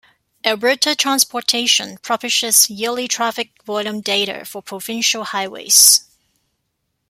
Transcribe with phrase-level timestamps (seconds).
[0.43, 6.07] Alberta Transportation publishes yearly traffic volume data for provincial highways.